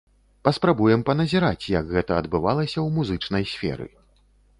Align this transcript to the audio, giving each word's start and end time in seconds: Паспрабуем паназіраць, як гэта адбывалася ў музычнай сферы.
Паспрабуем 0.47 1.03
паназіраць, 1.09 1.65
як 1.73 1.85
гэта 1.97 2.17
адбывалася 2.21 2.73
ў 2.73 2.87
музычнай 2.97 3.43
сферы. 3.53 3.87